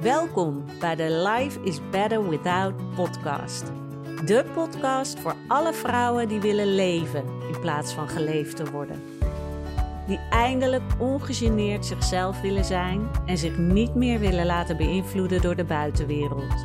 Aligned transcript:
Welkom 0.00 0.64
bij 0.78 0.96
de 0.96 1.28
Life 1.28 1.60
is 1.62 1.80
Better 1.90 2.28
Without 2.28 2.94
podcast. 2.94 3.72
De 4.24 4.44
podcast 4.54 5.18
voor 5.18 5.34
alle 5.48 5.72
vrouwen 5.72 6.28
die 6.28 6.40
willen 6.40 6.74
leven 6.74 7.24
in 7.52 7.60
plaats 7.60 7.92
van 7.92 8.08
geleefd 8.08 8.56
te 8.56 8.70
worden. 8.70 9.02
Die 10.06 10.18
eindelijk 10.30 10.82
ongegeneerd 10.98 11.86
zichzelf 11.86 12.40
willen 12.40 12.64
zijn 12.64 13.08
en 13.26 13.38
zich 13.38 13.58
niet 13.58 13.94
meer 13.94 14.18
willen 14.18 14.46
laten 14.46 14.76
beïnvloeden 14.76 15.40
door 15.40 15.56
de 15.56 15.64
buitenwereld. 15.64 16.64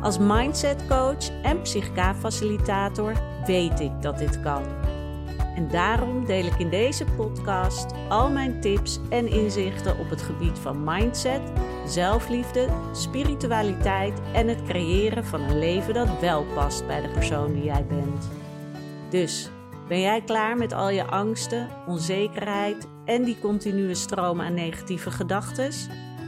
Als 0.00 0.18
mindset 0.18 0.86
coach 0.88 1.42
en 1.42 1.62
psychica-facilitator 1.62 3.12
weet 3.46 3.80
ik 3.80 4.02
dat 4.02 4.18
dit 4.18 4.40
kan. 4.40 4.62
En 5.56 5.68
daarom 5.68 6.24
deel 6.24 6.44
ik 6.44 6.58
in 6.58 6.70
deze 6.70 7.04
podcast 7.04 7.86
al 8.08 8.30
mijn 8.30 8.60
tips 8.60 9.00
en 9.08 9.28
inzichten 9.28 9.98
op 9.98 10.10
het 10.10 10.22
gebied 10.22 10.58
van 10.58 10.84
mindset, 10.84 11.40
zelfliefde, 11.86 12.68
spiritualiteit 12.92 14.20
en 14.32 14.48
het 14.48 14.62
creëren 14.62 15.24
van 15.24 15.40
een 15.40 15.58
leven 15.58 15.94
dat 15.94 16.20
wel 16.20 16.44
past 16.54 16.86
bij 16.86 17.00
de 17.00 17.08
persoon 17.08 17.52
die 17.52 17.64
jij 17.64 17.86
bent. 17.86 18.28
Dus 19.10 19.50
ben 19.88 20.00
jij 20.00 20.20
klaar 20.20 20.56
met 20.56 20.72
al 20.72 20.90
je 20.90 21.04
angsten, 21.04 21.68
onzekerheid 21.86 22.86
en 23.04 23.24
die 23.24 23.38
continue 23.40 23.94
stroom 23.94 24.40
aan 24.40 24.54
negatieve 24.54 25.10
gedachten? 25.10 25.70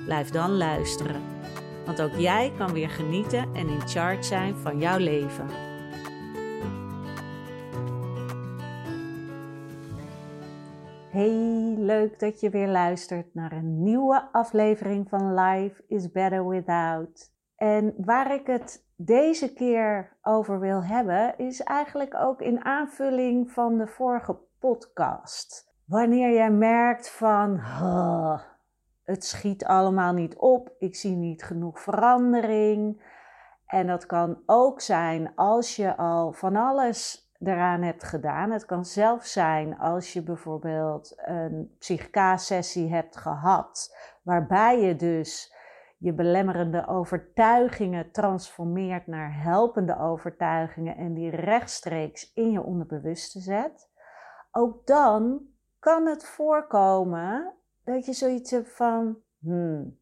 Blijf 0.04 0.30
dan 0.30 0.56
luisteren. 0.56 1.22
Want 1.86 2.02
ook 2.02 2.16
jij 2.16 2.52
kan 2.56 2.72
weer 2.72 2.90
genieten 2.90 3.48
en 3.54 3.68
in 3.68 3.88
charge 3.88 4.22
zijn 4.22 4.54
van 4.56 4.78
jouw 4.78 4.98
leven. 4.98 5.46
Hey, 11.10 11.57
leuk 11.76 12.18
dat 12.20 12.40
je 12.40 12.50
weer 12.50 12.68
luistert 12.68 13.34
naar 13.34 13.52
een 13.52 13.82
nieuwe 13.82 14.28
aflevering 14.32 15.08
van 15.08 15.34
Life 15.34 15.84
is 15.88 16.10
Better 16.10 16.48
Without. 16.48 17.32
En 17.56 17.94
waar 17.96 18.34
ik 18.34 18.46
het 18.46 18.86
deze 18.96 19.52
keer 19.52 20.16
over 20.22 20.60
wil 20.60 20.84
hebben, 20.84 21.38
is 21.38 21.62
eigenlijk 21.62 22.14
ook 22.14 22.40
in 22.40 22.64
aanvulling 22.64 23.50
van 23.50 23.78
de 23.78 23.86
vorige 23.86 24.36
podcast. 24.58 25.72
Wanneer 25.84 26.32
jij 26.32 26.50
merkt 26.50 27.10
van, 27.10 27.58
het 29.04 29.24
schiet 29.24 29.64
allemaal 29.64 30.12
niet 30.12 30.36
op, 30.36 30.74
ik 30.78 30.96
zie 30.96 31.16
niet 31.16 31.42
genoeg 31.42 31.80
verandering. 31.80 33.02
En 33.66 33.86
dat 33.86 34.06
kan 34.06 34.38
ook 34.46 34.80
zijn 34.80 35.32
als 35.34 35.76
je 35.76 35.96
al 35.96 36.32
van 36.32 36.56
alles 36.56 37.27
eraan 37.38 37.82
hebt 37.82 38.04
gedaan. 38.04 38.50
Het 38.50 38.64
kan 38.64 38.84
zelfs 38.84 39.32
zijn 39.32 39.78
als 39.78 40.12
je 40.12 40.22
bijvoorbeeld 40.22 41.12
een 41.16 41.74
psychica-sessie 41.78 42.88
hebt 42.90 43.16
gehad, 43.16 43.96
waarbij 44.22 44.80
je 44.80 44.96
dus 44.96 45.56
je 45.98 46.12
belemmerende 46.12 46.86
overtuigingen 46.86 48.10
transformeert 48.10 49.06
naar 49.06 49.42
helpende 49.42 49.98
overtuigingen 49.98 50.96
en 50.96 51.14
die 51.14 51.30
rechtstreeks 51.30 52.32
in 52.34 52.50
je 52.50 52.62
onderbewuste 52.62 53.40
zet. 53.40 53.90
Ook 54.50 54.86
dan 54.86 55.40
kan 55.78 56.06
het 56.06 56.26
voorkomen 56.26 57.54
dat 57.84 58.06
je 58.06 58.12
zoiets 58.12 58.50
hebt 58.50 58.72
van, 58.72 59.16
hmm, 59.38 59.98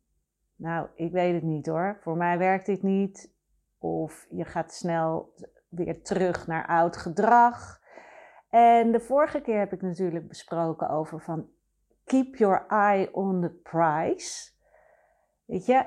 nou, 0.57 0.89
ik 0.95 1.13
weet 1.13 1.35
het 1.35 1.43
niet 1.43 1.67
hoor, 1.67 1.99
voor 2.01 2.17
mij 2.17 2.39
werkt 2.39 2.67
dit 2.67 2.83
niet. 2.83 3.35
Of 3.79 4.27
je 4.31 4.45
gaat 4.45 4.73
snel 4.73 5.33
weer 5.69 6.03
terug 6.03 6.47
naar 6.47 6.67
oud 6.67 6.97
gedrag. 6.97 7.81
En 8.51 8.93
de 8.93 9.01
vorige 9.01 9.41
keer 9.41 9.59
heb 9.59 9.73
ik 9.73 9.83
natuurlijk 9.83 10.29
besproken 10.29 10.89
over 10.89 11.21
van 11.21 11.49
keep 12.05 12.37
your 12.37 12.67
eye 12.69 13.15
on 13.15 13.41
the 13.41 13.51
prize. 13.51 14.51
Weet 15.45 15.67
je, 15.67 15.87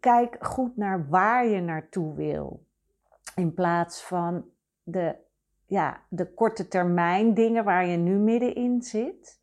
kijk 0.00 0.36
goed 0.40 0.76
naar 0.76 1.08
waar 1.08 1.46
je 1.46 1.60
naartoe 1.60 2.14
wil. 2.14 2.66
In 3.34 3.54
plaats 3.54 4.02
van 4.02 4.44
de, 4.82 5.16
ja, 5.66 6.00
de 6.08 6.34
korte 6.34 6.68
termijn 6.68 7.34
dingen 7.34 7.64
waar 7.64 7.86
je 7.86 7.96
nu 7.96 8.18
middenin 8.18 8.82
zit. 8.82 9.40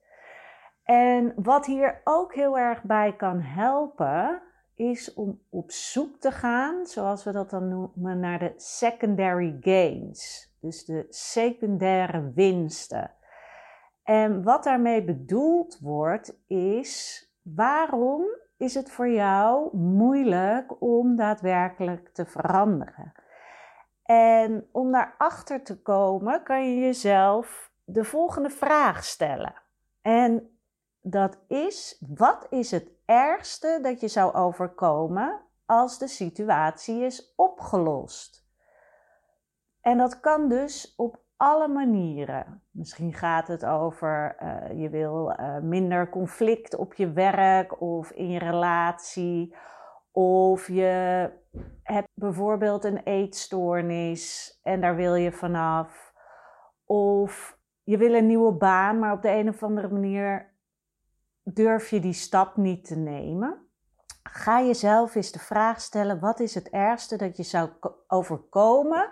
En 0.83 1.33
wat 1.35 1.65
hier 1.65 2.01
ook 2.03 2.33
heel 2.33 2.57
erg 2.57 2.83
bij 2.83 3.15
kan 3.15 3.41
helpen, 3.41 4.41
is 4.75 5.13
om 5.13 5.41
op 5.49 5.71
zoek 5.71 6.17
te 6.19 6.31
gaan, 6.31 6.85
zoals 6.85 7.23
we 7.23 7.31
dat 7.31 7.49
dan 7.49 7.67
noemen, 7.69 8.19
naar 8.19 8.39
de 8.39 8.53
secondary 8.55 9.57
gains. 9.61 10.53
Dus 10.59 10.85
de 10.85 11.05
secundaire 11.09 12.31
winsten. 12.33 13.11
En 14.03 14.43
wat 14.43 14.63
daarmee 14.63 15.03
bedoeld 15.03 15.79
wordt, 15.79 16.37
is 16.47 17.23
waarom 17.41 18.25
is 18.57 18.73
het 18.73 18.91
voor 18.91 19.09
jou 19.09 19.77
moeilijk 19.77 20.81
om 20.81 21.15
daadwerkelijk 21.15 22.09
te 22.09 22.25
veranderen? 22.25 23.13
En 24.03 24.69
om 24.71 24.91
daarachter 24.91 25.63
te 25.63 25.81
komen, 25.81 26.43
kan 26.43 26.69
je 26.69 26.79
jezelf 26.79 27.71
de 27.83 28.03
volgende 28.03 28.49
vraag 28.49 29.03
stellen. 29.03 29.53
En 30.01 30.59
dat 31.01 31.37
is: 31.47 32.03
wat 32.15 32.47
is 32.49 32.71
het 32.71 32.94
ergste 33.05 33.79
dat 33.81 33.99
je 33.99 34.07
zou 34.07 34.33
overkomen 34.33 35.41
als 35.65 35.97
de 35.99 36.07
situatie 36.07 37.01
is 37.01 37.33
opgelost? 37.35 38.47
En 39.81 39.97
dat 39.97 40.19
kan 40.19 40.49
dus 40.49 40.93
op 40.95 41.23
alle 41.37 41.67
manieren. 41.67 42.61
Misschien 42.71 43.13
gaat 43.13 43.47
het 43.47 43.65
over 43.65 44.37
uh, 44.41 44.81
je 44.81 44.89
wil 44.89 45.29
uh, 45.39 45.57
minder 45.57 46.09
conflict 46.09 46.75
op 46.75 46.93
je 46.93 47.11
werk 47.11 47.81
of 47.81 48.11
in 48.11 48.29
je 48.29 48.39
relatie. 48.39 49.55
Of 50.11 50.67
je 50.67 51.29
hebt 51.83 52.07
bijvoorbeeld 52.13 52.83
een 52.83 53.01
eetstoornis 53.03 54.59
en 54.63 54.81
daar 54.81 54.95
wil 54.95 55.15
je 55.15 55.31
vanaf. 55.31 56.13
Of 56.85 57.57
je 57.83 57.97
wil 57.97 58.13
een 58.13 58.27
nieuwe 58.27 58.53
baan, 58.53 58.99
maar 58.99 59.13
op 59.13 59.21
de 59.21 59.31
een 59.31 59.49
of 59.49 59.63
andere 59.63 59.89
manier 59.89 60.54
durf 61.45 61.89
je 61.89 61.99
die 61.99 62.13
stap 62.13 62.57
niet 62.57 62.85
te 62.85 62.95
nemen. 62.95 63.67
Ga 64.23 64.61
jezelf 64.61 65.15
eens 65.15 65.31
de 65.31 65.39
vraag 65.39 65.81
stellen: 65.81 66.19
wat 66.19 66.39
is 66.39 66.55
het 66.55 66.69
ergste 66.69 67.17
dat 67.17 67.37
je 67.37 67.43
zou 67.43 67.69
overkomen 68.07 69.11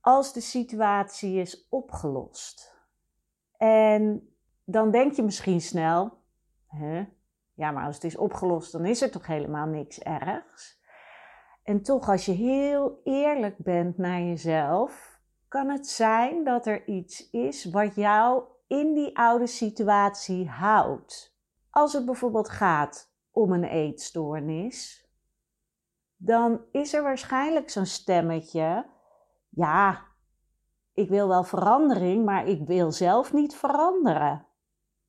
als 0.00 0.32
de 0.32 0.40
situatie 0.40 1.40
is 1.40 1.66
opgelost? 1.68 2.76
En 3.56 4.34
dan 4.64 4.90
denk 4.90 5.12
je 5.12 5.22
misschien 5.22 5.60
snel: 5.60 6.22
hè, 6.66 7.06
ja, 7.54 7.70
maar 7.70 7.86
als 7.86 7.94
het 7.94 8.04
is 8.04 8.16
opgelost, 8.16 8.72
dan 8.72 8.84
is 8.84 9.02
er 9.02 9.10
toch 9.10 9.26
helemaal 9.26 9.66
niks 9.66 9.98
ergs. 9.98 10.82
En 11.62 11.82
toch, 11.82 12.08
als 12.08 12.24
je 12.24 12.32
heel 12.32 13.00
eerlijk 13.04 13.58
bent 13.58 13.98
naar 13.98 14.20
jezelf, 14.20 15.20
kan 15.48 15.68
het 15.68 15.86
zijn 15.86 16.44
dat 16.44 16.66
er 16.66 16.86
iets 16.86 17.30
is 17.30 17.64
wat 17.64 17.94
jou 17.94 18.44
in 18.66 18.94
die 18.94 19.18
oude 19.18 19.46
situatie 19.46 20.48
houdt. 20.48 21.36
Als 21.70 21.92
het 21.92 22.04
bijvoorbeeld 22.04 22.48
gaat 22.48 23.12
om 23.30 23.52
een 23.52 23.64
eetstoornis, 23.64 25.08
dan 26.16 26.60
is 26.70 26.94
er 26.94 27.02
waarschijnlijk 27.02 27.70
zo'n 27.70 27.86
stemmetje: 27.86 28.86
ja, 29.48 30.04
ik 30.92 31.08
wil 31.08 31.28
wel 31.28 31.44
verandering, 31.44 32.24
maar 32.24 32.46
ik 32.46 32.66
wil 32.66 32.92
zelf 32.92 33.32
niet 33.32 33.54
veranderen. 33.54 34.46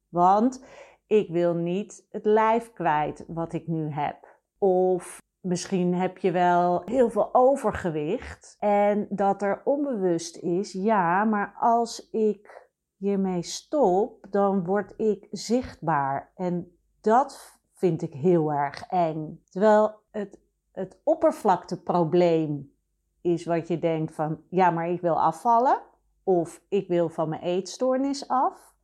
Want 0.09 0.65
ik 1.07 1.29
wil 1.29 1.53
niet 1.53 2.07
het 2.09 2.25
lijf 2.25 2.73
kwijt 2.73 3.25
wat 3.27 3.53
ik 3.53 3.67
nu 3.67 3.89
heb. 3.89 4.39
Of 4.57 5.21
misschien 5.39 5.93
heb 5.93 6.17
je 6.17 6.31
wel 6.31 6.81
heel 6.85 7.09
veel 7.09 7.33
overgewicht 7.33 8.55
en 8.59 9.07
dat 9.09 9.41
er 9.41 9.61
onbewust 9.63 10.37
is: 10.37 10.71
ja, 10.71 11.23
maar 11.23 11.55
als 11.59 12.09
ik 12.09 12.64
hiermee 12.97 13.41
stop, 13.41 14.27
dan 14.29 14.65
word 14.65 14.93
ik 14.97 15.27
zichtbaar. 15.31 16.31
En 16.35 16.77
dat 17.01 17.59
vind 17.73 18.01
ik 18.01 18.13
heel 18.13 18.53
erg 18.53 18.87
eng. 18.87 19.41
Terwijl 19.49 19.93
het, 20.11 20.39
het 20.71 20.99
oppervlakteprobleem 21.03 22.73
is 23.21 23.45
wat 23.45 23.67
je 23.67 23.79
denkt 23.79 24.15
van, 24.15 24.41
ja, 24.49 24.69
maar 24.69 24.89
ik 24.89 25.01
wil 25.01 25.21
afvallen. 25.21 25.81
Of 26.23 26.61
ik 26.69 26.87
wil 26.87 27.09
van 27.09 27.29
mijn 27.29 27.41
eetstoornis 27.41 28.27
af. 28.27 28.75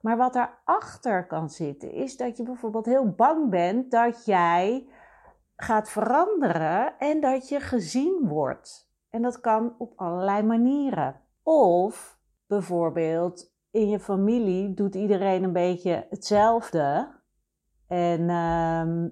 Maar 0.00 0.16
wat 0.16 0.32
daarachter 0.32 1.26
kan 1.26 1.50
zitten, 1.50 1.92
is 1.92 2.16
dat 2.16 2.36
je 2.36 2.42
bijvoorbeeld 2.42 2.86
heel 2.86 3.10
bang 3.10 3.50
bent 3.50 3.90
dat 3.90 4.24
jij 4.24 4.88
gaat 5.56 5.90
veranderen 5.90 6.98
en 6.98 7.20
dat 7.20 7.48
je 7.48 7.60
gezien 7.60 8.28
wordt. 8.28 8.90
En 9.10 9.22
dat 9.22 9.40
kan 9.40 9.74
op 9.78 9.92
allerlei 9.96 10.42
manieren. 10.42 11.20
Of 11.42 12.11
bijvoorbeeld 12.52 13.52
in 13.70 13.88
je 13.88 14.00
familie 14.00 14.74
doet 14.74 14.94
iedereen 14.94 15.42
een 15.42 15.52
beetje 15.52 16.06
hetzelfde. 16.10 17.08
En 17.88 18.30
ehm, 18.30 19.08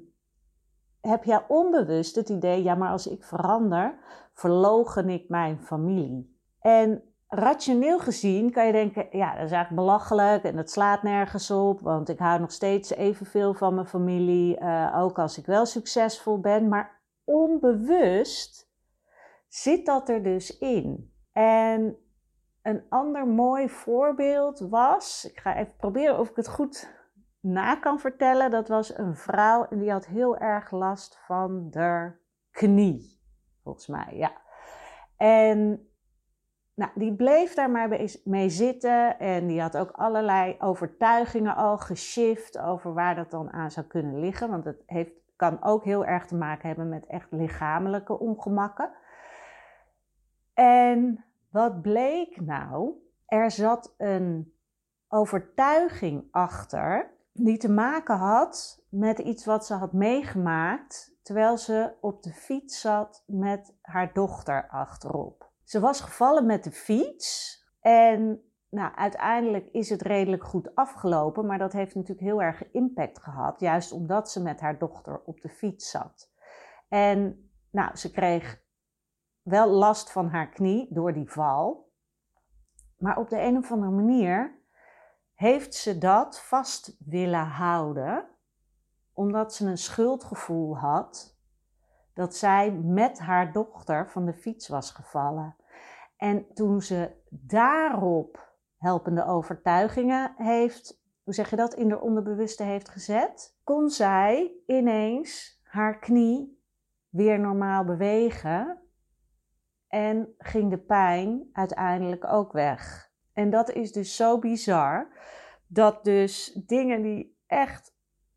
heb 1.01 1.25
jij 1.25 1.45
onbewust 1.49 2.15
het 2.15 2.29
idee, 2.29 2.63
ja, 2.63 2.75
maar 2.75 2.91
als 2.91 3.07
ik 3.07 3.25
verander, 3.25 3.99
verlogen 4.35 5.09
ik 5.09 5.29
mijn 5.29 5.61
familie. 5.61 6.39
En 6.61 7.03
rationeel 7.29 7.99
gezien 7.99 8.51
kan 8.51 8.67
je 8.67 8.73
denken, 8.73 9.07
ja, 9.11 9.35
dat 9.35 9.45
is 9.45 9.53
eigenlijk 9.53 9.75
belachelijk 9.75 10.45
en 10.45 10.57
dat 10.57 10.71
slaat 10.71 11.03
nergens 11.03 11.51
op, 11.51 11.81
want 11.81 12.09
ik 12.09 12.19
hou 12.19 12.41
nog 12.41 12.53
steeds 12.53 12.91
evenveel 12.91 13.55
van 13.55 13.75
mijn 13.75 13.87
familie, 13.87 14.61
uh, 14.61 14.97
ook 14.99 15.19
als 15.19 15.39
ik 15.39 15.47
wel 15.47 15.67
succesvol 15.67 16.41
ben. 16.41 16.69
Maar 16.69 17.01
onbewust 17.25 18.71
zit 19.49 19.87
dat 19.87 20.09
er 20.09 20.23
dus 20.23 20.59
in. 20.59 21.13
En 21.33 21.97
een 22.63 22.85
ander 22.89 23.27
mooi 23.27 23.69
voorbeeld 23.69 24.59
was, 24.59 25.25
ik 25.25 25.41
ga 25.41 25.57
even 25.57 25.77
proberen 25.77 26.19
of 26.19 26.31
ik 26.31 26.37
het 26.37 26.49
goed 26.49 26.99
na 27.41 27.77
kan 27.77 27.99
vertellen, 27.99 28.51
dat 28.51 28.69
was 28.69 28.99
een 28.99 29.17
vrouw 29.17 29.65
en 29.65 29.79
die 29.79 29.91
had 29.91 30.07
heel 30.07 30.37
erg 30.37 30.71
last 30.71 31.21
van 31.27 31.71
de 31.71 32.13
knie, 32.51 33.21
volgens 33.63 33.87
mij, 33.87 34.09
ja. 34.13 34.33
En 35.17 35.91
nou, 36.75 36.91
die 36.95 37.17
bleef 37.17 37.55
daar 37.55 37.71
maar 37.71 38.09
mee 38.25 38.49
zitten 38.49 39.19
en 39.19 39.47
die 39.47 39.61
had 39.61 39.77
ook 39.77 39.91
allerlei 39.91 40.57
overtuigingen 40.59 41.57
al 41.57 41.79
geshift 41.79 42.59
over 42.59 42.95
waar 42.95 43.15
dat 43.15 43.31
dan 43.31 43.53
aan 43.53 43.71
zou 43.71 43.87
kunnen 43.87 44.21
liggen. 44.21 44.51
Want 44.51 44.65
het 44.65 44.83
heeft, 44.87 45.13
kan 45.37 45.63
ook 45.63 45.85
heel 45.85 46.05
erg 46.05 46.27
te 46.27 46.37
maken 46.37 46.69
hebben 46.69 46.89
met 46.89 47.07
echt 47.07 47.27
lichamelijke 47.31 48.19
ongemakken. 48.19 48.91
En 50.55 51.25
wat 51.51 51.83
bleek 51.83 52.41
nou? 52.41 52.93
Er 53.27 53.51
zat 53.51 53.95
een 53.99 54.55
overtuiging 55.09 56.29
achter 56.31 57.11
die 57.33 57.59
te 57.59 57.71
maken 57.71 58.17
had 58.17 58.85
met 58.89 59.19
iets 59.19 59.45
wat 59.45 59.67
ze 59.67 59.75
had 59.75 59.93
meegemaakt 59.93 61.17
terwijl 61.23 61.57
ze 61.57 61.93
op 62.01 62.23
de 62.23 62.33
fiets 62.33 62.81
zat 62.81 63.25
met 63.27 63.75
haar 63.81 64.13
dochter 64.13 64.69
achterop. 64.69 65.51
Ze 65.65 65.81
was 65.81 66.01
gevallen 66.01 66.47
met 66.47 66.65
de 66.65 66.73
fiets 66.73 67.59
en 67.81 68.43
nou, 68.71 68.95
uiteindelijk 68.95 69.67
is 69.67 69.91
het 69.91 70.03
redelijk 70.03 70.45
goed 70.45 70.75
afgelopen, 70.75 71.47
maar 71.47 71.59
dat 71.59 71.73
heeft 71.73 71.95
natuurlijk 71.95 72.27
heel 72.27 72.43
erg 72.43 72.71
impact 72.71 73.23
gehad, 73.23 73.61
juist 73.61 73.93
omdat 73.93 74.31
ze 74.31 74.43
met 74.43 74.61
haar 74.61 74.79
dochter 74.79 75.23
op 75.25 75.41
de 75.41 75.49
fiets 75.49 75.91
zat. 75.91 76.31
En 76.89 77.51
nou, 77.71 77.97
ze 77.97 78.11
kreeg 78.11 78.63
wel 79.51 79.69
last 79.69 80.13
van 80.13 80.29
haar 80.29 80.49
knie 80.49 80.87
door 80.91 81.13
die 81.13 81.31
val, 81.31 81.89
maar 82.99 83.17
op 83.17 83.29
de 83.29 83.41
een 83.41 83.57
of 83.57 83.73
andere 83.73 83.93
manier 83.93 84.59
heeft 85.35 85.75
ze 85.75 85.99
dat 85.99 86.41
vast 86.41 86.97
willen 86.99 87.47
houden, 87.47 88.29
omdat 89.13 89.55
ze 89.55 89.67
een 89.67 89.79
schuldgevoel 89.79 90.79
had 90.79 91.39
dat 92.15 92.37
zij 92.37 92.73
met 92.73 93.19
haar 93.19 93.53
dochter 93.53 94.11
van 94.11 94.25
de 94.25 94.35
fiets 94.35 94.69
was 94.69 94.91
gevallen. 94.91 95.57
En 96.17 96.47
toen 96.55 96.83
ze 96.83 97.11
daarop 97.31 98.55
helpende 98.79 99.25
overtuigingen 99.25 100.35
heeft, 100.37 101.03
hoe 101.23 101.35
zeg 101.35 101.51
je 101.51 101.57
dat, 101.57 101.75
in 101.75 101.89
de 101.89 102.01
onderbewuste 102.01 102.63
heeft 102.63 102.89
gezet, 102.89 103.59
kon 103.65 103.89
zij 103.89 104.53
ineens 104.67 105.61
haar 105.63 105.99
knie 105.99 106.63
weer 107.09 107.41
normaal 107.41 107.85
bewegen 107.85 108.79
en 109.91 110.35
ging 110.39 110.71
de 110.71 110.79
pijn 110.79 111.49
uiteindelijk 111.53 112.25
ook 112.25 112.53
weg. 112.53 113.11
En 113.33 113.51
dat 113.51 113.71
is 113.71 113.93
dus 113.93 114.17
zo 114.17 114.39
bizar 114.39 115.09
dat 115.67 116.05
dus 116.05 116.53
dingen 116.67 117.03
die 117.03 117.39
echt 117.47 117.95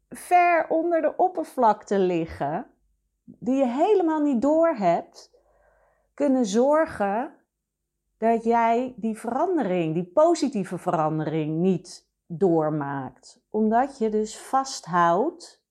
ver 0.10 0.68
onder 0.70 1.02
de 1.02 1.16
oppervlakte 1.16 2.00
liggen, 2.00 2.66
die 3.24 3.56
je 3.56 3.68
helemaal 3.68 4.22
niet 4.22 4.42
doorhebt, 4.42 5.32
kunnen 6.14 6.46
zorgen 6.46 7.36
dat 8.18 8.44
jij 8.44 8.94
die 8.98 9.18
verandering, 9.18 9.94
die 9.94 10.12
positieve 10.12 10.78
verandering 10.78 11.60
niet 11.60 12.10
doormaakt. 12.26 13.42
Omdat 13.50 13.98
je 13.98 14.10
dus 14.10 14.38
vasthoudt 14.38 15.64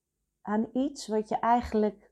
aan 0.43 0.69
iets 0.73 1.07
wat 1.07 1.29
je 1.29 1.39
eigenlijk 1.39 2.11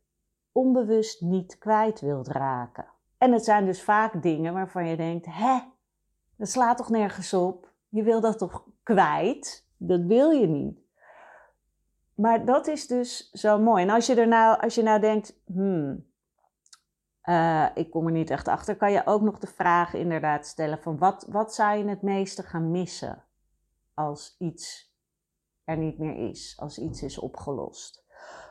onbewust 0.52 1.20
niet 1.20 1.58
kwijt 1.58 2.00
wilt 2.00 2.28
raken. 2.28 2.99
En 3.20 3.32
het 3.32 3.44
zijn 3.44 3.64
dus 3.64 3.82
vaak 3.82 4.22
dingen 4.22 4.52
waarvan 4.52 4.87
je 4.87 4.96
denkt: 4.96 5.26
hè, 5.26 5.58
dat 6.37 6.49
slaat 6.49 6.76
toch 6.76 6.90
nergens 6.90 7.34
op? 7.34 7.72
Je 7.88 8.02
wil 8.02 8.20
dat 8.20 8.38
toch 8.38 8.64
kwijt? 8.82 9.67
Dat 9.76 10.00
wil 10.00 10.31
je 10.31 10.46
niet. 10.46 10.78
Maar 12.14 12.44
dat 12.44 12.67
is 12.67 12.87
dus 12.87 13.31
zo 13.31 13.58
mooi. 13.58 13.82
En 13.82 13.90
als 13.90 14.06
je 14.06 14.14
er 14.14 14.28
nou, 14.28 14.61
als 14.61 14.75
je 14.75 14.82
nou 14.82 15.00
denkt, 15.00 15.40
hmm, 15.44 16.06
uh, 17.25 17.67
ik 17.75 17.90
kom 17.90 18.06
er 18.06 18.12
niet 18.12 18.31
echt 18.31 18.49
achter, 18.49 18.76
kan 18.76 18.93
je 18.93 19.06
ook 19.06 19.22
nog 19.22 19.38
de 19.38 19.46
vraag 19.46 19.94
inderdaad 19.94 20.46
stellen 20.46 20.82
van 20.82 20.99
wat, 20.99 21.26
wat 21.28 21.55
zou 21.55 21.78
je 21.78 21.88
het 21.88 22.02
meeste 22.02 22.43
gaan 22.43 22.70
missen 22.70 23.25
als 23.94 24.37
iets 24.38 24.94
er 25.64 25.76
niet 25.76 25.99
meer 25.99 26.28
is, 26.28 26.56
als 26.58 26.78
iets 26.78 27.02
is 27.02 27.19
opgelost? 27.19 28.05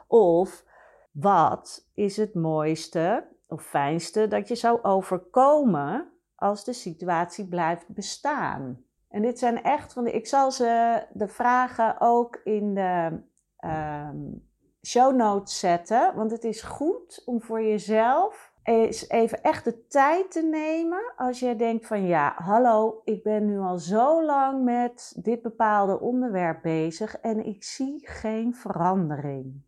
Of 0.07 0.65
wat 1.11 1.89
is 1.93 2.17
het 2.17 2.33
mooiste 2.33 3.37
of 3.49 3.63
fijnste 3.63 4.27
dat 4.27 4.47
je 4.47 4.55
zou 4.55 4.83
overkomen 4.83 6.11
als 6.35 6.63
de 6.63 6.73
situatie 6.73 7.47
blijft 7.47 7.87
bestaan? 7.87 8.83
En 9.09 9.21
dit 9.21 9.39
zijn 9.39 9.63
echt 9.63 9.93
van 9.93 10.03
de. 10.03 10.11
Ik 10.11 10.27
zal 10.27 10.51
ze 10.51 11.03
de 11.13 11.27
vragen 11.27 11.95
ook 11.99 12.41
in 12.43 12.73
de 12.73 13.21
um, 13.65 14.47
show 14.85 15.15
notes 15.15 15.59
zetten. 15.59 16.15
Want 16.15 16.31
het 16.31 16.43
is 16.43 16.61
goed 16.61 17.21
om 17.25 17.41
voor 17.41 17.61
jezelf 17.61 18.49
even 19.07 19.43
echt 19.43 19.63
de 19.63 19.87
tijd 19.87 20.31
te 20.31 20.41
nemen 20.41 21.13
als 21.15 21.39
je 21.39 21.55
denkt 21.55 21.87
van 21.87 22.05
ja, 22.05 22.33
hallo, 22.37 23.01
ik 23.03 23.23
ben 23.23 23.45
nu 23.45 23.59
al 23.59 23.77
zo 23.77 24.25
lang 24.25 24.63
met 24.63 25.15
dit 25.23 25.41
bepaalde 25.41 25.99
onderwerp 25.99 26.61
bezig 26.61 27.19
en 27.19 27.45
ik 27.45 27.63
zie 27.63 28.07
geen 28.07 28.55
verandering. 28.55 29.61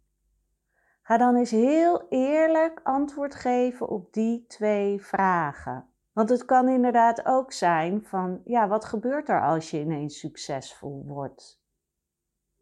Ga 1.12 1.18
dan 1.18 1.36
eens 1.36 1.52
heel 1.52 2.08
eerlijk 2.10 2.80
antwoord 2.84 3.36
geven 3.36 3.90
op 3.90 4.14
die 4.14 4.46
twee 4.48 5.02
vragen. 5.02 5.86
Want 6.14 6.30
het 6.30 6.46
kan 6.46 6.70
inderdaad 6.70 7.26
ook 7.26 7.52
zijn 7.52 8.04
van 8.04 8.42
ja, 8.46 8.68
wat 8.68 8.86
gebeurt 8.86 9.30
er 9.30 9.46
als 9.46 9.72
je 9.72 9.80
ineens 9.80 10.20
succesvol 10.20 11.04
wordt? 11.08 11.62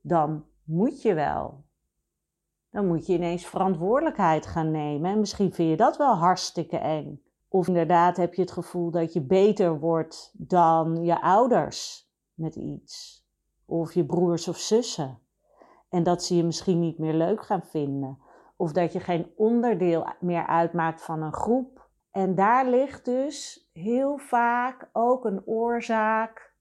Dan 0.02 0.46
moet 0.64 1.02
je 1.02 1.14
wel 1.14 1.64
dan 2.72 2.88
moet 2.88 3.06
je 3.06 3.14
ineens 3.14 3.46
verantwoordelijkheid 3.46 4.46
gaan 4.46 4.72
nemen. 4.72 5.12
En 5.12 5.20
misschien 5.20 5.54
vind 5.54 5.70
je 5.70 5.78
dat 5.78 5.98
wel 5.98 6.14
hartstikke 6.14 6.78
eng. 6.78 7.22
Of 7.48 7.68
inderdaad 7.68 8.18
heb 8.18 8.34
je 8.34 8.42
het 8.42 8.52
gevoel 8.52 8.92
dat 8.92 9.14
je 9.14 9.22
beter 9.22 9.80
wordt 9.80 10.34
dan 10.34 11.04
je 11.04 11.22
ouders 11.22 12.10
met 12.34 12.56
iets. 12.56 13.26
Of 13.66 13.94
je 13.94 14.06
broers 14.06 14.48
of 14.48 14.58
zussen. 14.58 15.20
En 15.90 16.04
dat 16.04 16.24
ze 16.24 16.36
je 16.36 16.44
misschien 16.44 16.80
niet 16.80 16.98
meer 16.98 17.14
leuk 17.14 17.46
gaan 17.46 17.64
vinden. 17.64 18.28
Of 18.60 18.72
dat 18.72 18.94
je 18.94 19.00
geen 19.00 19.32
onderdeel 19.36 20.08
meer 20.20 20.48
uitmaakt 20.48 21.02
van 21.02 21.22
een 21.22 21.34
groep. 21.34 21.90
En 22.12 22.36
daar 22.36 22.68
ligt 22.68 23.06
dus 23.06 23.70
heel 23.74 24.18
vaak 24.18 24.90
ook 24.92 25.26
een 25.26 25.46
oorzaak 25.46 26.54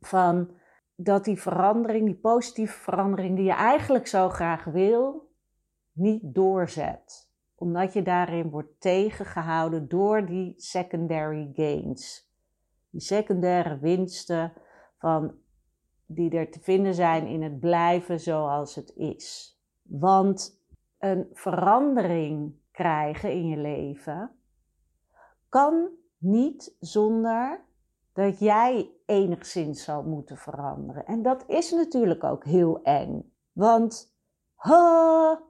van 0.00 0.50
dat 0.94 1.24
die 1.24 1.40
verandering, 1.40 2.06
die 2.06 2.18
positieve 2.18 2.78
verandering 2.78 3.36
die 3.36 3.44
je 3.44 3.52
eigenlijk 3.52 4.06
zo 4.06 4.28
graag 4.28 4.64
wil, 4.64 5.30
niet 5.92 6.34
doorzet. 6.34 7.30
Omdat 7.54 7.92
je 7.92 8.02
daarin 8.02 8.50
wordt 8.50 8.80
tegengehouden 8.80 9.88
door 9.88 10.26
die 10.26 10.54
secondary 10.56 11.50
gains. 11.52 12.32
Die 12.90 13.00
secundaire 13.00 13.78
winsten 13.78 14.52
van, 14.98 15.34
die 16.06 16.30
er 16.30 16.50
te 16.50 16.60
vinden 16.60 16.94
zijn 16.94 17.26
in 17.26 17.42
het 17.42 17.60
blijven 17.60 18.20
zoals 18.20 18.74
het 18.74 18.92
is. 18.96 19.58
Want 19.82 20.57
een 20.98 21.28
verandering 21.32 22.54
krijgen 22.70 23.32
in 23.32 23.46
je 23.48 23.56
leven 23.56 24.30
kan 25.48 25.88
niet 26.18 26.76
zonder 26.80 27.60
dat 28.12 28.38
jij 28.38 28.90
enigszins 29.06 29.84
zal 29.84 30.02
moeten 30.02 30.36
veranderen. 30.36 31.06
En 31.06 31.22
dat 31.22 31.44
is 31.46 31.70
natuurlijk 31.70 32.24
ook 32.24 32.44
heel 32.44 32.82
eng. 32.82 33.32
Want, 33.52 34.16
ha, 34.54 35.40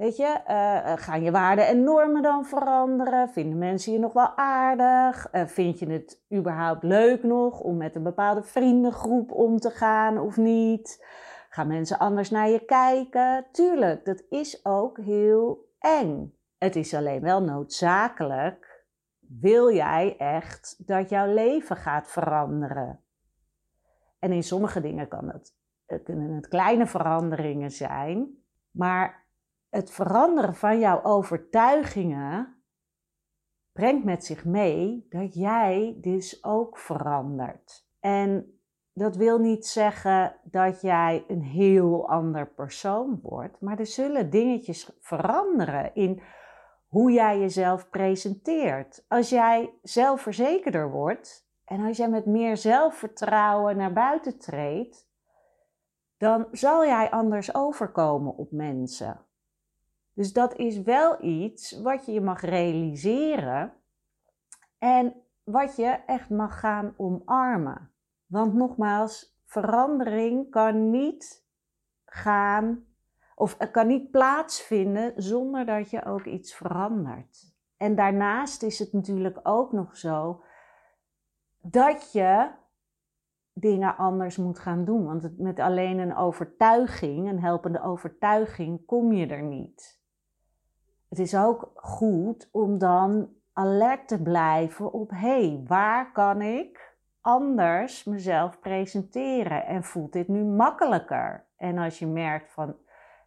Weet 0.00 0.16
je, 0.16 0.40
uh, 0.48 0.92
gaan 0.96 1.22
je 1.22 1.30
waarden 1.30 1.66
en 1.66 1.84
normen 1.84 2.22
dan 2.22 2.44
veranderen? 2.44 3.28
Vinden 3.28 3.58
mensen 3.58 3.92
je 3.92 3.98
nog 3.98 4.12
wel 4.12 4.36
aardig? 4.36 5.28
Uh, 5.32 5.46
vind 5.46 5.78
je 5.78 5.86
het 5.86 6.22
überhaupt 6.34 6.82
leuk 6.82 7.22
nog 7.22 7.60
om 7.60 7.76
met 7.76 7.94
een 7.94 8.02
bepaalde 8.02 8.42
vriendengroep 8.42 9.32
om 9.32 9.58
te 9.58 9.70
gaan 9.70 10.18
of 10.18 10.36
niet? 10.36 11.04
Gaan 11.52 11.66
mensen 11.66 11.98
anders 11.98 12.30
naar 12.30 12.48
je 12.48 12.64
kijken? 12.64 13.46
Tuurlijk, 13.52 14.04
dat 14.04 14.24
is 14.28 14.64
ook 14.64 14.98
heel 14.98 15.72
eng. 15.78 16.34
Het 16.58 16.76
is 16.76 16.94
alleen 16.94 17.20
wel 17.20 17.42
noodzakelijk. 17.42 18.86
Wil 19.18 19.72
jij 19.72 20.16
echt 20.16 20.86
dat 20.86 21.10
jouw 21.10 21.34
leven 21.34 21.76
gaat 21.76 22.10
veranderen? 22.10 23.00
En 24.18 24.32
in 24.32 24.42
sommige 24.42 24.80
dingen 24.80 25.08
kan 25.08 25.28
het, 25.28 25.56
kunnen 26.04 26.34
het 26.34 26.48
kleine 26.48 26.86
veranderingen 26.86 27.70
zijn, 27.70 28.44
maar 28.70 29.26
het 29.68 29.90
veranderen 29.90 30.54
van 30.54 30.78
jouw 30.78 31.02
overtuigingen 31.02 32.62
brengt 33.72 34.04
met 34.04 34.24
zich 34.24 34.44
mee 34.44 35.06
dat 35.08 35.34
jij 35.34 35.96
dus 36.00 36.44
ook 36.44 36.78
verandert. 36.78 37.88
En 38.00 38.59
dat 38.92 39.16
wil 39.16 39.38
niet 39.38 39.66
zeggen 39.66 40.36
dat 40.42 40.80
jij 40.80 41.24
een 41.28 41.42
heel 41.42 42.08
ander 42.08 42.46
persoon 42.46 43.18
wordt, 43.22 43.60
maar 43.60 43.78
er 43.78 43.86
zullen 43.86 44.30
dingetjes 44.30 44.90
veranderen 45.00 45.94
in 45.94 46.22
hoe 46.88 47.12
jij 47.12 47.38
jezelf 47.38 47.90
presenteert. 47.90 49.04
Als 49.08 49.28
jij 49.28 49.74
zelfverzekerder 49.82 50.90
wordt 50.90 51.48
en 51.64 51.86
als 51.86 51.96
jij 51.96 52.08
met 52.08 52.26
meer 52.26 52.56
zelfvertrouwen 52.56 53.76
naar 53.76 53.92
buiten 53.92 54.38
treedt, 54.38 55.08
dan 56.16 56.48
zal 56.52 56.84
jij 56.84 57.10
anders 57.10 57.54
overkomen 57.54 58.36
op 58.36 58.50
mensen. 58.50 59.20
Dus 60.12 60.32
dat 60.32 60.56
is 60.56 60.82
wel 60.82 61.24
iets 61.24 61.80
wat 61.80 62.06
je 62.06 62.20
mag 62.20 62.40
realiseren 62.40 63.72
en 64.78 65.14
wat 65.44 65.76
je 65.76 65.98
echt 66.06 66.30
mag 66.30 66.60
gaan 66.60 66.94
omarmen. 66.96 67.92
Want 68.30 68.54
nogmaals, 68.54 69.38
verandering 69.44 70.50
kan 70.50 70.90
niet 70.90 71.46
gaan 72.04 72.84
of 73.34 73.56
kan 73.56 73.86
niet 73.86 74.10
plaatsvinden 74.10 75.12
zonder 75.16 75.66
dat 75.66 75.90
je 75.90 76.04
ook 76.04 76.24
iets 76.24 76.54
verandert. 76.54 77.54
En 77.76 77.94
daarnaast 77.94 78.62
is 78.62 78.78
het 78.78 78.92
natuurlijk 78.92 79.40
ook 79.42 79.72
nog 79.72 79.96
zo 79.96 80.42
dat 81.60 82.12
je 82.12 82.50
dingen 83.52 83.96
anders 83.96 84.36
moet 84.36 84.58
gaan 84.58 84.84
doen. 84.84 85.04
Want 85.04 85.38
met 85.38 85.58
alleen 85.58 85.98
een 85.98 86.16
overtuiging, 86.16 87.28
een 87.28 87.40
helpende 87.40 87.82
overtuiging, 87.82 88.86
kom 88.86 89.12
je 89.12 89.26
er 89.26 89.42
niet. 89.42 90.00
Het 91.08 91.18
is 91.18 91.36
ook 91.36 91.70
goed 91.74 92.48
om 92.52 92.78
dan 92.78 93.28
alert 93.52 94.08
te 94.08 94.22
blijven 94.22 94.92
op: 94.92 95.10
hé, 95.10 95.16
hey, 95.16 95.62
waar 95.66 96.12
kan 96.12 96.42
ik 96.42 96.89
anders 97.20 98.04
mezelf 98.04 98.60
presenteren? 98.60 99.66
En 99.66 99.84
voelt 99.84 100.12
dit 100.12 100.28
nu 100.28 100.44
makkelijker? 100.44 101.46
En 101.56 101.78
als 101.78 101.98
je 101.98 102.06
merkt 102.06 102.52
van: 102.52 102.76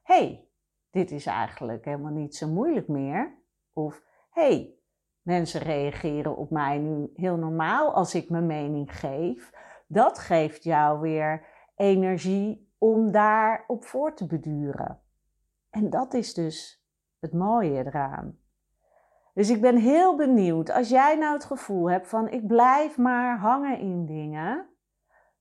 hey, 0.04 0.48
dit 0.90 1.12
is 1.12 1.26
eigenlijk 1.26 1.86
helemaal 1.86 2.12
niet 2.12 2.36
zo 2.36 2.48
moeilijk 2.48 2.88
meer. 2.88 3.38
Of 3.74 4.04
hey, 4.30 4.76
mensen 5.22 5.62
reageren 5.62 6.38
op 6.38 6.50
mij 6.50 6.78
nu 6.78 7.12
heel 7.16 7.38
normaal 7.38 7.94
als 7.94 8.16
ik 8.16 8.30
mijn 8.30 8.46
mening 8.46 9.00
geef 9.00 9.52
dat 9.94 10.20
geeft 10.20 10.64
jou 10.64 11.00
weer 11.00 11.46
energie 11.76 12.74
om 12.78 13.12
daarop 13.12 13.86
voor 13.86 14.16
te 14.16 14.28
beduren. 14.28 15.02
En 15.70 15.90
dat 15.90 16.14
is 16.14 16.34
dus 16.34 16.86
het 17.20 17.34
mooie 17.34 17.86
eraan. 17.86 18.38
Dus 19.34 19.50
ik 19.50 19.62
ben 19.62 19.78
heel 19.78 20.16
benieuwd, 20.16 20.72
als 20.72 20.90
jij 20.90 21.16
nou 21.16 21.34
het 21.34 21.46
gevoel 21.46 21.90
hebt 21.90 22.08
van 22.08 22.30
ik 22.30 22.48
blijf 22.48 22.98
maar 22.98 23.38
hangen 23.38 23.80
in 23.80 24.06
dingen, 24.06 24.70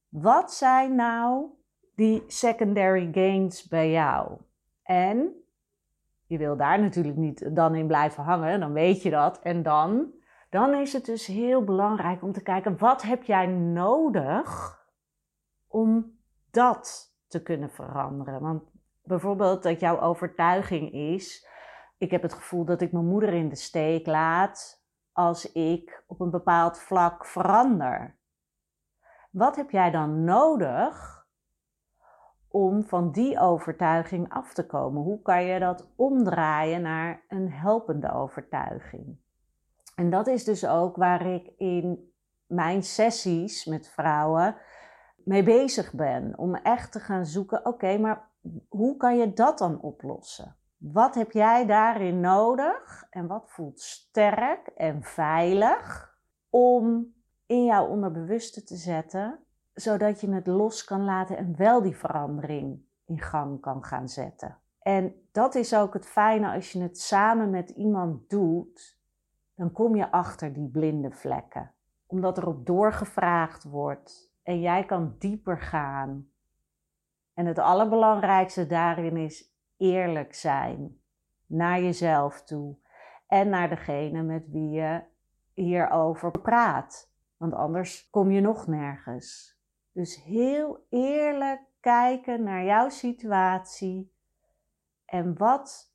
wat 0.09 0.53
zijn 0.53 0.95
nou 0.95 1.47
die 1.95 2.25
secondary 2.27 3.09
gains 3.13 3.69
bij 3.69 3.91
jou? 3.91 4.37
En 4.83 5.33
je 6.27 6.39
wil 6.39 6.57
daar 6.57 6.81
natuurlijk 6.81 7.17
niet 7.17 7.57
dan 7.57 7.75
in 7.75 7.87
blijven 7.87 8.23
hangen, 8.23 8.61
dan 8.61 8.73
weet 8.73 9.03
je 9.03 9.11
dat. 9.11 9.41
En 9.41 9.63
dan 9.63 10.13
dan 10.53 10.75
is 10.75 10.93
het 10.93 11.05
dus 11.05 11.27
heel 11.27 11.65
belangrijk 11.65 12.23
om 12.23 12.33
te 12.33 12.43
kijken 12.43 12.79
wat 12.79 13.03
heb 13.03 13.23
jij 13.23 13.47
nodig 13.47 14.79
om 15.67 16.19
dat 16.51 17.15
te 17.27 17.43
kunnen 17.43 17.71
veranderen. 17.71 18.41
Want 18.41 18.63
bijvoorbeeld 19.03 19.63
dat 19.63 19.81
jouw 19.81 20.01
overtuiging 20.01 20.93
is, 20.93 21.47
ik 22.03 22.11
heb 22.11 22.23
het 22.23 22.33
gevoel 22.33 22.65
dat 22.65 22.81
ik 22.81 22.93
mijn 22.93 23.07
moeder 23.07 23.33
in 23.33 23.49
de 23.49 23.57
steek 23.57 24.07
laat 24.07 24.83
als 25.13 25.53
ik 25.53 26.05
op 26.07 26.21
een 26.21 26.31
bepaald 26.31 26.79
vlak 26.79 27.27
verander. 27.27 28.17
Wat 29.31 29.57
heb 29.57 29.71
jij 29.71 29.91
dan 29.91 30.25
nodig 30.25 31.27
om 32.49 32.85
van 32.85 33.13
die 33.13 33.39
overtuiging 33.39 34.33
af 34.33 34.53
te 34.55 34.67
komen? 34.67 35.03
Hoe 35.03 35.23
kan 35.23 35.45
je 35.45 35.59
dat 35.59 35.89
omdraaien 35.97 36.83
naar 36.83 37.25
een 37.29 37.51
helpende 37.51 38.13
overtuiging? 38.13 39.17
En 39.95 40.11
dat 40.11 40.27
is 40.27 40.45
dus 40.45 40.67
ook 40.67 40.97
waar 40.97 41.27
ik 41.27 41.53
in 41.57 42.13
mijn 42.47 42.83
sessies 42.83 43.65
met 43.65 43.89
vrouwen 43.89 44.57
mee 45.17 45.43
bezig 45.43 45.93
ben. 45.93 46.39
Om 46.39 46.55
echt 46.55 46.93
te 46.93 47.01
gaan 47.01 47.27
zoeken, 47.27 47.67
oké, 47.67 47.99
maar 47.99 48.29
hoe 48.69 48.97
kan 48.97 49.17
je 49.17 49.33
dat 49.33 49.59
dan 49.59 49.81
oplossen? 49.81 50.57
Wat 50.83 51.15
heb 51.15 51.33
jij 51.33 51.67
daarin 51.67 52.21
nodig 52.21 53.07
en 53.11 53.27
wat 53.27 53.51
voelt 53.51 53.81
sterk 53.81 54.67
en 54.67 55.03
veilig 55.03 56.17
om 56.51 57.15
in 57.47 57.65
jouw 57.65 57.87
onderbewuste 57.87 58.65
te 58.65 58.77
zetten, 58.77 59.39
zodat 59.73 60.21
je 60.21 60.33
het 60.33 60.47
los 60.47 60.85
kan 60.85 61.05
laten 61.05 61.37
en 61.37 61.57
wel 61.57 61.83
die 61.83 61.97
verandering 61.97 62.81
in 63.07 63.21
gang 63.21 63.61
kan 63.61 63.85
gaan 63.85 64.09
zetten. 64.09 64.59
En 64.79 65.15
dat 65.33 65.55
is 65.55 65.75
ook 65.75 65.95
het 65.95 66.07
fijne 66.07 66.53
als 66.53 66.73
je 66.73 66.83
het 66.83 66.99
samen 66.99 67.51
met 67.51 67.71
iemand 67.71 68.31
doet, 68.31 68.99
dan 69.55 69.73
kom 69.73 69.97
je 69.97 70.11
achter 70.11 70.53
die 70.53 70.69
blinde 70.69 71.11
vlekken. 71.11 71.73
Omdat 72.07 72.39
erop 72.39 72.67
doorgevraagd 72.67 73.65
wordt 73.65 74.33
en 74.43 74.61
jij 74.61 74.85
kan 74.85 75.15
dieper 75.19 75.61
gaan. 75.61 76.29
En 77.35 77.47
het 77.47 77.59
allerbelangrijkste 77.59 78.67
daarin 78.67 79.17
is 79.17 79.52
eerlijk 79.83 80.35
zijn 80.35 81.01
naar 81.47 81.81
jezelf 81.81 82.43
toe 82.43 82.77
en 83.27 83.49
naar 83.49 83.69
degene 83.69 84.23
met 84.23 84.49
wie 84.51 84.71
je 84.71 85.03
hierover 85.53 86.31
praat. 86.31 87.13
Want 87.37 87.53
anders 87.53 88.11
kom 88.11 88.31
je 88.31 88.41
nog 88.41 88.67
nergens. 88.67 89.61
Dus 89.93 90.23
heel 90.23 90.87
eerlijk 90.89 91.61
kijken 91.81 92.43
naar 92.43 92.65
jouw 92.65 92.89
situatie 92.89 94.15
en 95.05 95.39
wat 95.39 95.95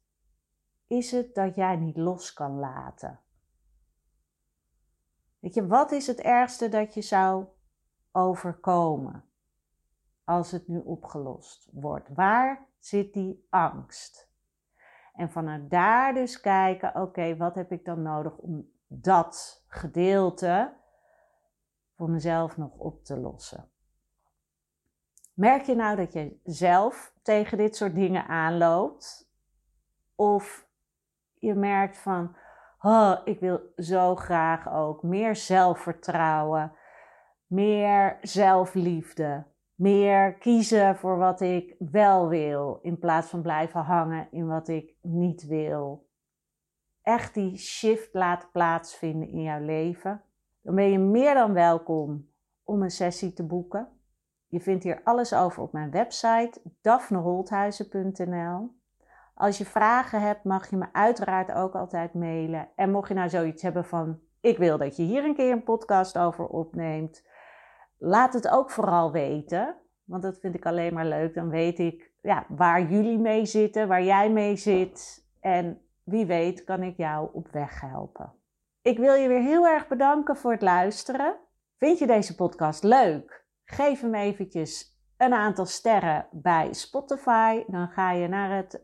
is 0.88 1.12
het 1.12 1.36
dat 1.36 1.56
jij 1.56 1.76
niet 1.76 1.98
los 1.98 2.34
kan 2.34 2.60
laten? 2.60 3.20
Weet 5.40 5.54
je, 5.54 5.68
wat 5.68 5.92
is 5.92 6.08
het 6.08 6.20
ergste 6.20 6.70
dat 6.70 6.94
je 6.94 7.02
zou 7.02 7.46
overkomen 8.12 9.27
als 10.28 10.52
het 10.52 10.68
nu 10.68 10.80
opgelost 10.80 11.68
wordt? 11.72 12.10
Waar 12.14 12.66
zit 12.80 13.14
die 13.14 13.48
angst? 13.50 14.30
En 15.14 15.32
vanuit 15.32 15.70
daar 15.70 16.14
dus 16.14 16.40
kijken, 16.40 16.96
oké, 16.96 17.38
wat 17.38 17.56
heb 17.56 17.72
ik 17.72 17.86
dan 17.86 18.02
nodig 18.02 18.38
om 18.38 18.72
dat 18.88 19.64
gedeelte 19.68 20.74
voor 21.96 22.10
mezelf 22.10 22.58
nog 22.58 22.78
op 22.78 23.04
te 23.04 23.18
lossen? 23.18 23.70
Merk 25.34 25.62
je 25.62 25.76
nou 25.76 25.96
dat 25.96 26.14
je 26.14 26.40
zelf 26.44 27.14
tegen 27.22 27.58
dit 27.58 27.76
soort 27.76 27.96
dingen 27.96 28.28
aanloopt? 28.28 29.32
Of 30.16 30.68
je 31.34 31.54
merkt 31.54 31.98
van, 31.98 32.36
oh, 32.82 33.18
ik 33.24 33.40
wil 33.40 33.62
zo 33.76 34.16
graag 34.16 34.70
ook 34.72 35.04
meer 35.04 35.36
zelfvertrouwen, 35.36 36.74
meer 37.46 38.18
zelfliefde, 38.22 39.46
meer 39.78 40.34
kiezen 40.34 40.96
voor 40.96 41.18
wat 41.18 41.42
ik 41.42 41.76
wel 41.80 42.28
wil, 42.28 42.80
in 42.82 43.00
plaats 43.00 43.30
van 43.30 43.42
blijven 43.42 43.82
hangen 43.82 44.28
in 44.32 44.48
wat 44.48 44.68
ik 44.68 44.96
niet 45.02 45.48
wil. 45.48 46.08
Echt 47.02 47.34
die 47.34 47.58
shift 47.58 48.14
laten 48.14 48.50
plaatsvinden 48.52 49.30
in 49.30 49.42
jouw 49.42 49.62
leven. 49.62 50.22
Dan 50.62 50.76
ben 50.76 50.92
je 50.92 51.00
meer 51.00 51.34
dan 51.34 51.54
welkom 51.54 52.30
om 52.64 52.82
een 52.82 52.92
sessie 52.92 53.34
te 53.34 53.46
boeken. 53.46 53.88
Je 54.48 54.60
vindt 54.60 54.84
hier 54.84 55.02
alles 55.04 55.34
over 55.34 55.64
op 55.64 55.72
mijn 55.72 55.92
website 55.92 56.62
daphneholthuizen.nl. 56.82 58.76
Als 59.34 59.58
je 59.58 59.66
vragen 59.66 60.22
hebt, 60.22 60.44
mag 60.44 60.70
je 60.70 60.76
me 60.76 60.88
uiteraard 60.92 61.52
ook 61.52 61.76
altijd 61.76 62.14
mailen. 62.14 62.70
En 62.76 62.92
mocht 62.92 63.08
je 63.08 63.14
nou 63.14 63.30
zoiets 63.30 63.62
hebben 63.62 63.86
van: 63.86 64.20
ik 64.42 64.58
wil 64.58 64.78
dat 64.78 64.96
je 64.96 65.04
hier 65.04 65.24
een 65.24 65.36
keer 65.36 65.52
een 65.52 65.64
podcast 65.64 66.18
over 66.18 66.48
opneemt, 66.48 67.26
laat 67.98 68.34
het 68.34 68.50
ook 68.50 68.72
vooral 68.72 69.12
weten. 69.12 69.76
Want 70.04 70.24
dat 70.24 70.40
vind 70.40 70.56
ik 70.56 70.66
alleen 70.66 70.94
maar 70.94 71.06
leuk. 71.06 71.34
Dan 71.34 71.50
weet 71.50 71.80
ik 71.80 72.12
ja, 72.22 72.46
waar 72.48 72.82
jullie 72.82 73.20
mee 73.20 73.46
zitten, 73.46 73.88
waar 73.88 74.04
jij 74.04 74.32
mee 74.32 74.56
zit. 74.56 75.26
En 75.40 75.82
wie 76.04 76.26
weet 76.26 76.64
kan 76.64 76.84
ik 76.84 76.98
jou 76.98 77.30
op 77.34 77.48
weg 77.52 77.82
helpen. 77.82 78.34
Ik 78.82 78.98
wil 78.98 79.14
je 79.14 79.28
weer 79.28 79.42
heel 79.42 79.68
erg 79.68 79.88
bedanken 79.88 80.36
voor 80.36 80.52
het 80.52 80.62
luisteren. 80.62 81.36
Vind 81.78 82.00
je 82.00 82.08
deze 82.08 82.36
podcast 82.36 82.84
leuk? 82.84 83.46
Geef 83.66 84.02
hem 84.02 84.16
eventjes 84.16 84.98
een 85.18 85.34
aantal 85.34 85.66
sterren 85.66 86.28
bij 86.32 86.74
Spotify. 86.74 87.64
Dan 87.68 87.88
ga 87.88 88.12
je 88.12 88.28
naar 88.28 88.58
het 88.58 88.82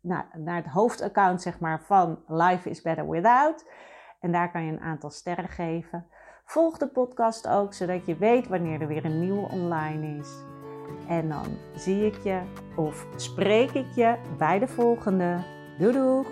naar, 0.00 0.28
naar 0.34 0.56
het 0.56 0.72
hoofdaccount 0.72 1.42
zeg 1.42 1.60
maar, 1.60 1.82
van 1.82 2.22
Life 2.26 2.70
is 2.70 2.82
Better 2.82 3.08
Without. 3.08 3.66
En 4.20 4.32
daar 4.32 4.50
kan 4.50 4.64
je 4.64 4.72
een 4.72 4.80
aantal 4.80 5.10
sterren 5.10 5.48
geven. 5.48 6.06
Volg 6.48 6.78
de 6.78 6.86
podcast 6.86 7.48
ook, 7.48 7.74
zodat 7.74 8.06
je 8.06 8.16
weet 8.16 8.48
wanneer 8.48 8.80
er 8.80 8.86
weer 8.86 9.04
een 9.04 9.20
nieuwe 9.20 9.48
online 9.48 10.18
is. 10.18 10.28
En 11.08 11.28
dan 11.28 11.46
zie 11.74 12.06
ik 12.06 12.22
je 12.22 12.40
of 12.76 13.06
spreek 13.16 13.70
ik 13.70 13.86
je 13.94 14.16
bij 14.38 14.58
de 14.58 14.68
volgende. 14.68 15.44
Doei 15.78 15.92
doeg! 15.92 16.26